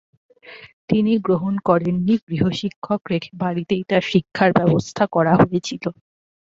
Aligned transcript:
তিনি 0.89 1.11
গ্রহণ 1.19 1.53
করেননি; 1.67 2.15
গৃহশিক্ষক 2.25 3.01
রেখে 3.11 3.31
বাড়িতেই 3.41 3.83
তার 3.89 4.03
শিক্ষার 4.11 4.49
ব্যবস্থা 4.57 5.03
করা 5.15 5.33
হয়েছিল। 5.41 5.83